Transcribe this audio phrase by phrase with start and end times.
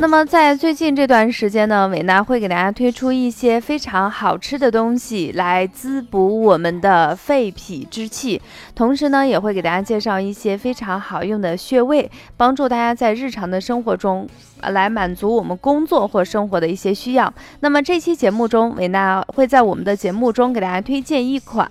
[0.00, 8.40] 那么在最近这段时间呢，伟娜会给大家推出一些非常好吃的东西来滋补我们的肺脾之气，
[8.76, 14.24] 同时呢，也会给大家介绍一些非常好用的穴位，帮助大家在日常的生活中
[14.62, 17.34] 来满足我们工作或生活的一些需要。
[17.58, 21.68] 那么这期节目中，伟娜会在我们的节目中给大家推荐一款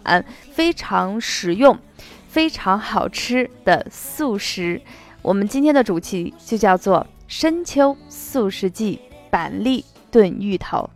[0.51, 1.77] 非常实用、
[2.27, 4.81] 非常好吃的素食。
[5.21, 7.07] 我们今天的主题就叫做。
[7.27, 8.97] 深秋素食季，
[9.29, 10.89] 板栗炖芋头。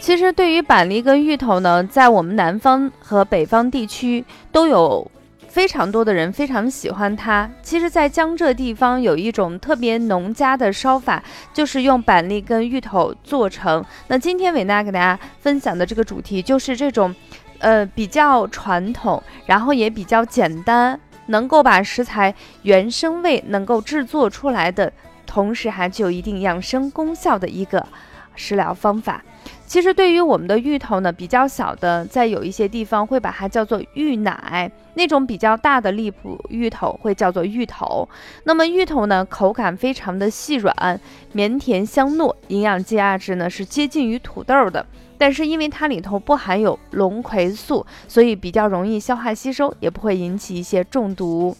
[0.00, 5.08] 其实，对于板栗跟芋头呢，在我们南方和北方地区都有
[5.46, 7.48] 非常多的人非常喜欢它。
[7.62, 13.84] 其实，在江浙地方有一种特别农家的烧法，就是用板栗跟芋头做成。
[14.08, 17.14] 那今天伟娜给大家分享的这个主题就是这种。
[17.60, 24.92] 呃，比较传统，然后也比较简单，能够把食材原生味能够制作出来的，
[25.26, 27.86] 同时还具有一定养生功效的一个
[28.34, 29.22] 食疗方法。
[29.66, 38.08] 其实对于我们的芋头呢，比较小的，在有一些地方会把它叫做芋奶；那种比较大的荔浦芋头会叫做芋头。
[38.44, 41.00] 那么芋头呢，口感非常的细软、
[41.32, 44.84] 绵甜香糯，营养价值呢是接近于土豆的。
[45.20, 51.54] 但是因为它里头不含有龙葵素，所以比较容易消化吸收，也不会引起一些中毒。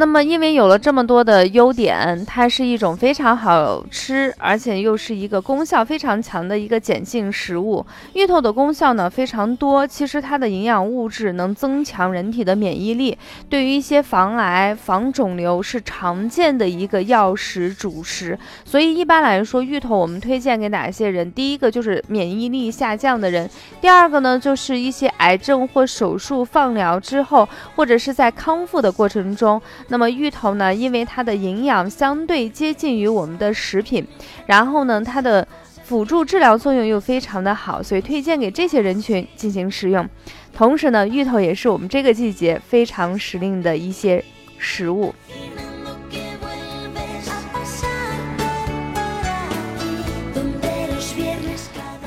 [0.00, 7.84] 那么，因为有了这么多的优点，它是一种非常好吃，而且又是一个功效非常强的一个碱性食物。
[8.12, 13.18] 芋头的功效呢非常多，其实它的营养物质能增强人体的免疫力，
[13.50, 18.38] 对于一些防癌、防肿瘤是常见的一个药食主食。
[18.64, 21.28] 所以一般来说，芋头我们推荐给哪些人？
[21.32, 29.60] 第一个就是免疫力下降的人，第二个呢就是一些癌症或手术放疗之后，或者是在康复的过程中。
[29.88, 34.06] 那么芋头呢，因为它的营养相对接近于我们的食品，
[34.46, 35.46] 然后呢，它的
[35.84, 40.06] 辅助治疗作用又非常的好，所以推荐给这些人群进行食用。
[40.52, 44.22] 同时呢，芋头也是我们这个季节非常时令的一些
[44.58, 45.14] 食物。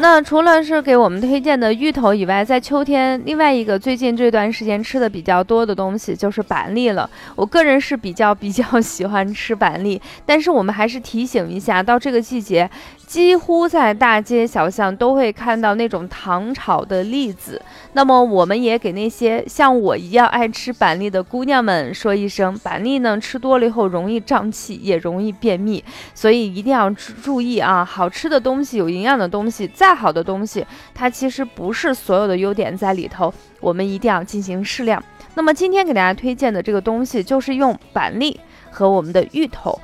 [0.01, 7.07] 那除了是给我们推荐的芋头以外，在秋天，另外一个最近这段时间吃的比较多的东西就是板栗了。
[7.35, 12.67] 我个人是比较比较 喜欢吃板栗，但是我们还是提醒一下，到这个季节。
[13.05, 25.83] 几乎在大街小巷都会看到那种糖炒的栗子，那么我们也给那些像我一样爱吃板栗的姑娘们说一声：板栗呢吃多了以后容易胀气，也容易便秘，
[26.15, 27.83] 所以一定要注意啊！
[27.83, 35.03] 好吃的东西、有营养的东西，在再好的东西，它其实不是所有的优点在里头，我们一定要进行适量。
[35.35, 38.39] 那么今天给大家推荐的这个东西，就是用板栗
[38.71, 39.77] 和我们的芋头。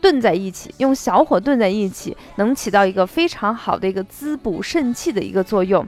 [0.00, 5.86] 炖在一起，用小火炖在一起，能起到一个非常好的一个滋补肾气的一个作用。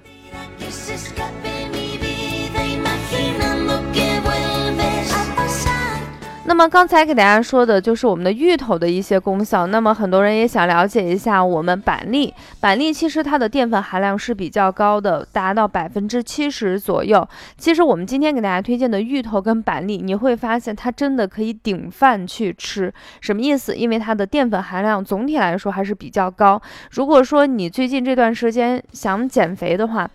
[6.47, 9.67] 那么刚才给大家说的就是我们的芋头的一些功效。
[9.67, 12.33] 那么很多人也想了解一下我们板栗。
[12.61, 17.27] 板栗其实它的淀粉含量是比较高的，达到百分之七十左右。
[17.57, 22.93] 其实我们今天给大家推荐的芋头跟板栗，你会发现它真的可以顶饭去吃。
[23.23, 23.75] 什么意思？
[23.75, 26.61] 因为它的淀粉含量总体来说还是比较高。
[26.91, 30.09] 如果说你最近这段时间想减肥的话，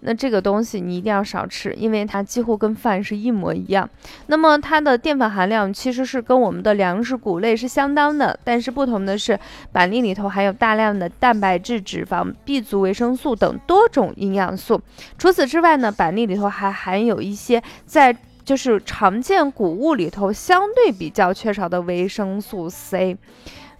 [0.00, 3.88] 那这个东西你一定要少吃，因为它几乎跟饭是一模一样。
[4.26, 9.38] 那么它的淀粉含量其实是跟我们的粮食谷类是相当的，但是不同的是，
[9.72, 14.80] 板栗里头含有大量的蛋白质、脂肪、B 族维生素等多种营养素。
[15.18, 23.16] 除此之外呢，板栗里头还含有一些在就是常见谷物里头相对比较缺少的维生素 C。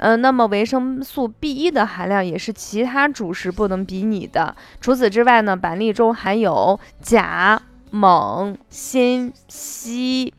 [0.00, 4.56] 嗯，那么维生素 B 一的含量也是其他主食不能比拟的。
[4.80, 7.60] 除此之外呢，板栗中含有钾、
[7.90, 10.32] 锰、锌、硒。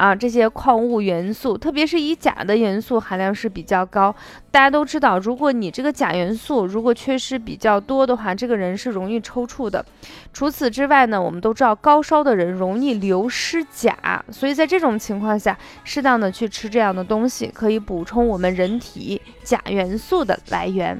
[0.00, 4.14] 啊，这些矿物元素，特别是以钾的元素含量是比较高。
[4.50, 9.84] 大家都知道，如果你这个钾元素如果缺失比较多的话，这个人是容易抽搐的。
[10.32, 20.98] 除此之外呢，我们都知道高烧的人容易流失钾，所以在这种情况下，适当的去吃这样的东西，可以补充我们人体钾元素的来源。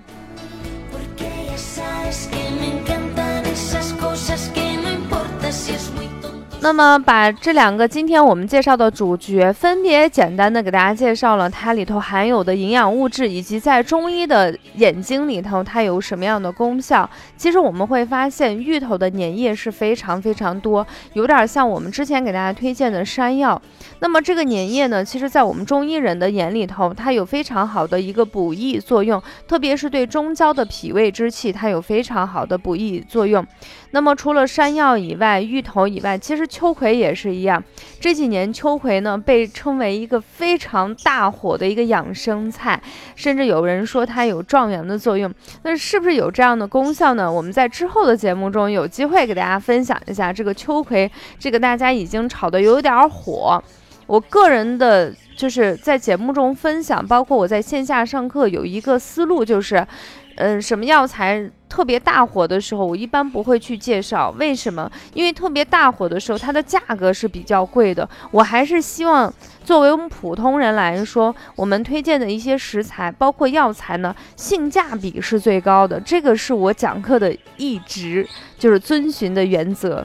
[6.62, 17.09] 那么，把这两个今天我们介绍的主角，分别简单的给大家介绍了它里头含有的营养物质，以及在中医的眼睛里头它有什么样的功效。
[17.35, 23.61] 其实我们会发现，芋头的粘液是非常非常多，有点像我们之前给大家推荐的山药。
[24.01, 33.45] 那么这个粘液呢，其实在我们中医人的眼里头，它有非常好的一个补益作用，特别是对中焦的脾胃之气，它有非常好的补益作用。
[33.93, 37.62] 那么除了山药以外，芋头以外，其实秋葵也是一样。
[37.99, 42.82] 这几年秋葵呢被称为一个非常大火的一个养生菜，
[43.14, 45.32] 甚至有人说它有壮阳的作用。
[45.62, 47.31] 那是不是有这样的功效呢？
[47.32, 51.11] 我们在之后的节目中有机会给大家分享一下这个秋葵。
[51.38, 53.62] 这个大家已经炒的有点火。
[54.11, 59.87] 我个人的就是在节目中分享，包括我在线下上课有一个思路，就是，
[60.35, 64.35] 嗯，什么药材特别大火的时候，我一般不会去介绍。
[64.37, 64.91] 为什么？
[65.15, 68.09] 因为特别大火的时候，它的价格是比较贵的。
[68.33, 76.01] 我还是希望作为我们普通人来说，我们推荐的一些食材，包括药材呢，性价比是最高的。
[76.01, 78.29] 这个是我讲课的一直
[78.59, 80.05] 就是遵循的原则。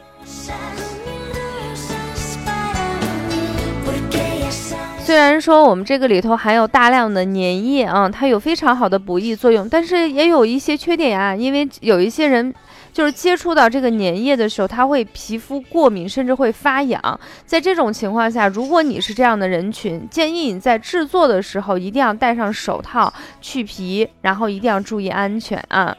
[5.06, 11.36] 虽然说我们这个里头含有大量的粘液啊，它有非常好的补益作用，但是也有一些缺点呀。
[11.36, 12.52] 因为有一些人
[12.92, 17.19] 就是接触到这个粘液的时候，他会皮肤过敏，甚至会发痒。
[17.46, 25.96] 在这种情况下，如果你是这样的人群，建议你在制作的时候一定要戴上手套去皮，然后一定要注意安全啊。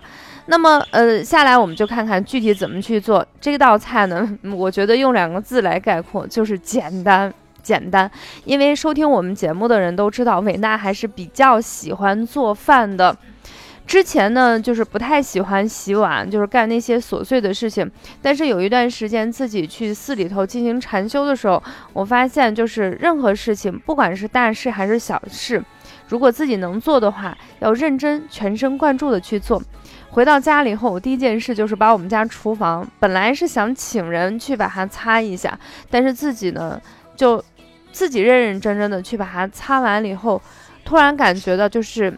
[0.46, 4.28] 那么，呃，下来我们就看看具体怎么去做这道菜呢？
[4.56, 7.32] 我觉得用两个字来概括，就是简单。
[7.66, 8.08] 简单，
[8.44, 13.16] 因为收听我们节目的人都知道，伟娜还是比较喜欢做饭的。
[13.84, 17.88] 之前呢，就是不太喜欢洗碗，就是干那些琐碎的事情。
[18.22, 21.60] 但是有一段时间自己去寺里头进行禅修的时候，
[21.92, 25.62] 我发现，就是任何事情，不管是大事还是小事，
[26.08, 29.60] 如果自己能做的话，要认真、全神贯注的去做。
[30.10, 35.56] 回到家里后，我第一件事就是把我们家厨房，本来是想请人去把它擦一下，
[35.88, 36.80] 但是自己呢，
[37.14, 37.40] 就。
[37.96, 40.40] 自己认认真真的去把它擦完了以后，
[40.84, 42.14] 突然感觉到就是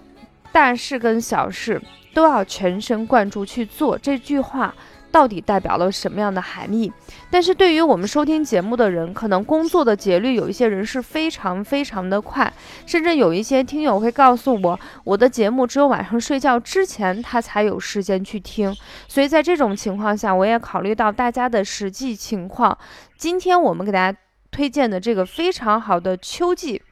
[0.51, 1.81] 大事跟小事
[2.13, 3.97] 都要全神贯注去做。
[3.97, 4.75] 这句话
[5.13, 6.93] 到底代表了什么样的含义？
[7.31, 12.53] 但是对于我们收听节目的人，可能工作的节律有一些人是非常非常的快，
[12.85, 18.77] 甚至有一些听友会告诉我，我的节目只有晚上睡觉之前他才有时间去听。
[19.07, 22.77] 所以在这种情况下，我也考虑到大家的实际情况，
[23.17, 24.19] 今天我们给大家。
[24.51, 26.83] 推荐的这个非常好的秋季，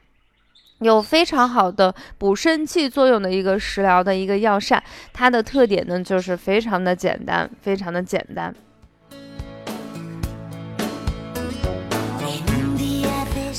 [0.79, 4.81] 有非常好的补肾气作用的一个食疗的一个药膳，
[5.11, 8.53] 它的特点呢就是非常的简单，非常的简单。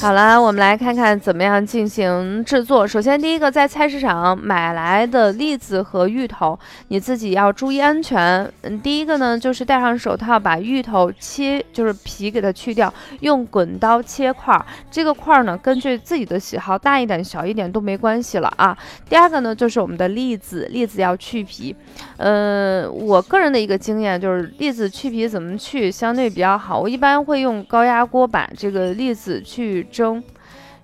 [0.01, 2.87] 好了，我们来看看怎么样进行制作。
[2.87, 6.57] 首先，第一个在菜市场买来的栗子和芋头，
[6.87, 8.49] 你自己要注意安全。
[8.63, 14.65] 嗯，第一个呢，就是戴上手套，把芋头切，就是皮给它去掉，用滚刀切块。
[14.89, 18.79] 这个块呢，根据自己的喜好，大一点、小一点都没关系了啊。
[19.09, 21.75] 第二个呢，就是我们的栗子，栗子要去皮。
[22.19, 26.79] 呃，我个人的一个经验就是，栗子去皮怎么去相对比较好。
[26.79, 29.88] 我一般会用高压锅把这个栗子去。
[29.91, 30.23] 蒸，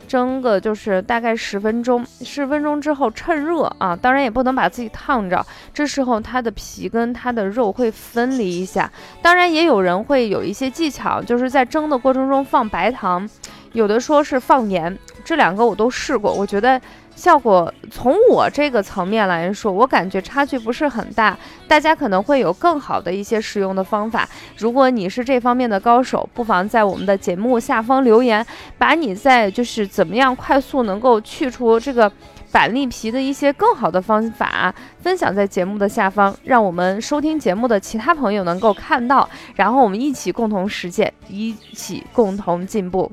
[0.07, 5.45] 蒸个就是大概十分钟，十分钟之后趁热啊，当然也不能把自己烫着。
[5.73, 8.91] 这时候它的皮跟它的肉会分离一下。
[9.23, 13.29] 当然也有人会有一些技巧，就是在蒸的过程中放白糖，
[13.73, 16.81] 有的说是放盐，这两个我都试过，我觉得。
[17.15, 21.37] 效果从我这个层面来说，我感觉差距不是很大。
[21.67, 24.29] 大家可能会有更好的一些使用的方法。
[24.59, 28.45] 如果你是这方面的高手，不妨在我们的节目下方留言，
[28.77, 32.11] 把你在就是怎么样快速能够去除这个
[32.53, 43.11] 板栗皮的一些更好的方法分享在节目的下方，让我们收听节目的其他朋友能够看到，然后我们一起共同实践，一起共同进步。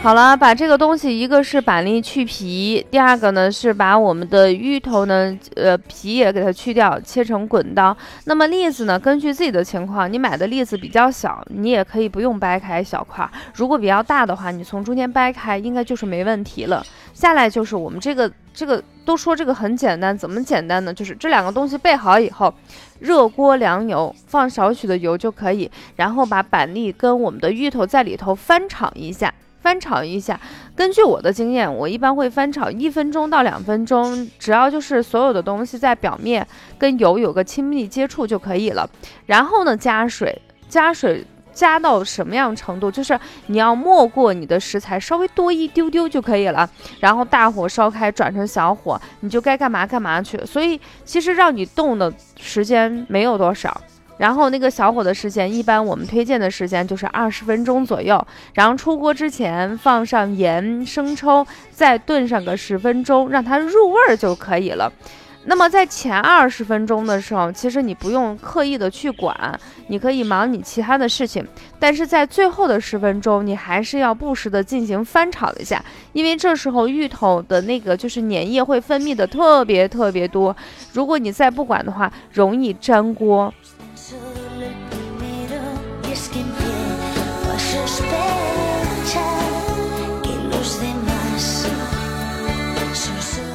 [0.00, 7.94] 好了，把这个东西，一个是板栗去皮，第二个呢是把我们的芋头呢，呃皮也给它去掉，切成滚刀。
[8.24, 16.82] 那么栗子呢，根据自己的情况，你买的栗子比较小，你也可以不用掰开小块；如果比较大的话，你从中间掰开，应该就是没问题了。
[17.12, 20.94] 下来就是我们这个这个都说这个很简单，怎么简单呢？
[20.94, 22.54] 就是这两个东西备好以后，
[23.00, 29.34] 热锅凉油，放少许的油就可以，然后把板栗跟我们的芋头在里头翻炒一下。
[29.60, 30.40] 翻炒一下，
[30.74, 36.46] 根据我的经验，我一般会翻炒一分钟到两分钟，只要就是所有的东西在表面
[36.78, 38.88] 跟油有个亲密接触就可以了。
[39.26, 42.88] 然后呢，加水，加水加到什么样程度？
[42.88, 46.68] 就是你要没过你的食材稍微多一丢丢就可以了。
[47.00, 50.38] 然后大火烧开，转成小火，你就该干嘛干嘛去。
[50.46, 53.78] 所以其实让你动的时间没有多少。
[54.18, 58.22] 然后那个小火的时间，一般我们推荐的时间就是二十分钟左右。
[58.54, 64.92] 然后出锅之前放上盐、生抽，再炖上个十分钟，让它入味儿就可以了。
[65.44, 71.46] 那么在前二十分钟的时候，其实你不用刻意的去管，你可以忙你其他的事情。
[71.78, 80.54] 但是在最后的十分钟，你还是要不时的进行翻炒一下，因为这时候芋头的那个就是粘液会分泌的特别特别多。
[80.92, 83.52] 如果你再不管的话，容易粘锅。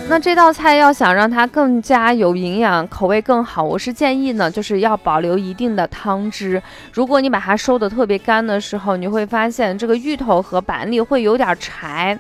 [0.10, 6.62] 那这道菜要想让它更加有营养，口味更好，我是建议呢，就是要保留一定的汤汁。
[6.92, 12.18] 如果你把它收的特别干的时候，你会发现这个芋头和板栗会有点柴，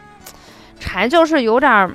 [0.79, 1.93] 柴就是有点。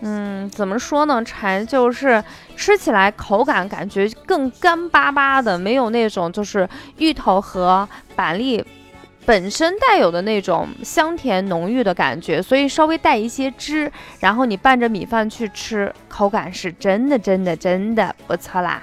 [0.00, 1.24] 嗯，怎么说呢？
[1.24, 2.22] 柴就是
[2.54, 8.62] 吃起来口感感觉更干巴巴的，没有那种就是芋头和板栗
[9.26, 13.90] 本身带有的那种香甜浓郁的感觉，所以稍微带一些汁，
[14.20, 18.80] 然后你拌着米饭去吃，口感是真的真的真的不错啦。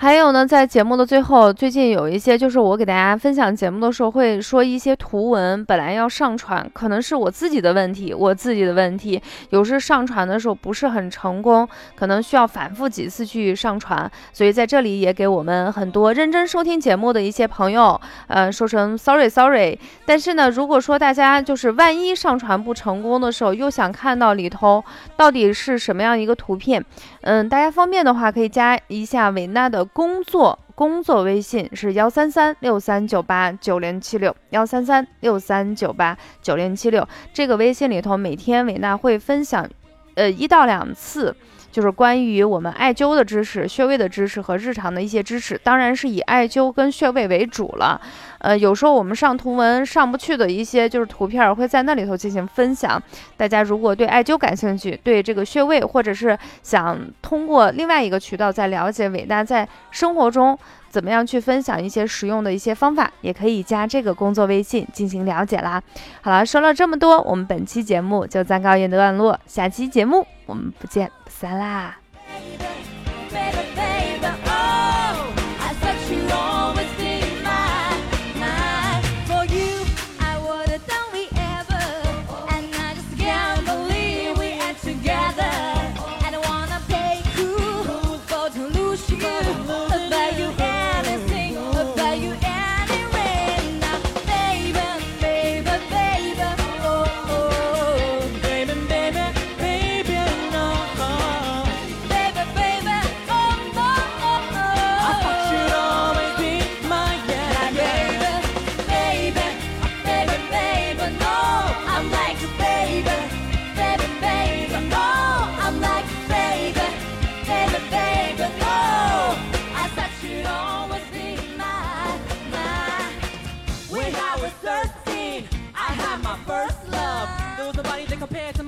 [0.00, 19.76] 还有呢，在节目的最后，最近有一些就是我给大家分享节目的时候会说一些图文，本来要上传，可能是我自己的问题，我自己的问题，有时上传的时候不是很成功，可能需要反复几次去上传，所以在这里也给我们很多认真收听节目的一些朋友，呃，说声 sorry sorry。
[20.06, 24.84] 但是呢，如果说大家就是万一上传不成功的时候，又想看到里头
[25.16, 26.84] 到底是什么样一个图片，
[27.22, 29.84] 嗯，大家方便的话可以加一下伟娜的。
[29.84, 39.68] 工作工作微信是幺三三六三九八九零七六幺三三六三九八九零七六，这个微信里头每天伟娜会分享，
[40.14, 41.34] 呃一到两次。
[41.70, 48.00] 就是关于我们艾灸的知识、穴位的知识和日常的一些知识，当然是以艾灸跟穴位为主了。
[48.38, 53.02] 呃，有时候我们上图文上不去的一些就是图片，会在那里头进行分享。
[53.36, 60.56] 大家如果对艾灸感兴趣，对这个穴位，或者是想通过另外一个渠道再了解伟大在生活中
[60.88, 65.82] 怎么样去分享一些实用的一些方法，也可以加这个工作微信进行了解啦。
[66.20, 71.30] 好了，说了这么多，我们本期节目就暂告一段落，下期节目我们不见不。
[71.30, 72.07] 散啦。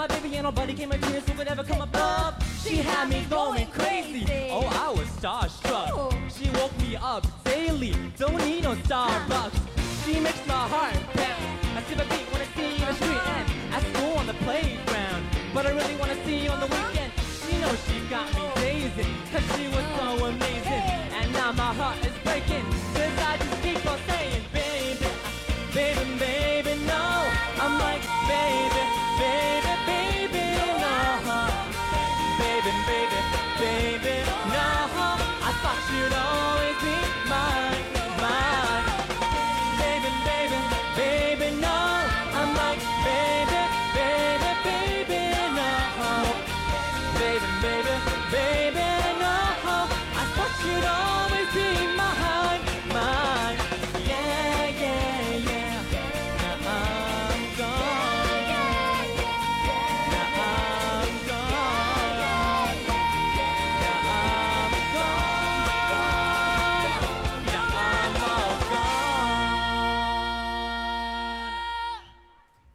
[0.00, 0.90] my baby and nobody came
[1.26, 2.32] she would ever come above.
[2.64, 4.24] She had me going crazy.
[4.50, 5.92] Oh, I was starstruck.
[6.34, 7.94] She woke me up daily.
[8.16, 9.60] Don't need no Starbucks.
[10.02, 11.44] She makes my heart pound.
[11.76, 14.38] I see my feet when I see in the street and at school on the
[14.46, 15.22] playground.
[15.52, 17.12] But I really wanna see you on the weekend.
[17.42, 20.84] She knows she got me dazing, cause she was so amazing.
[21.18, 22.64] And now my heart is breaking,
[22.96, 23.99] cause I just keep on